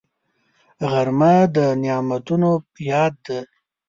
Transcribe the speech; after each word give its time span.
غرمه 0.91 1.35
د 1.55 1.57
نعمتونو 1.81 2.51
یاد 2.91 3.13
ده 3.25 3.39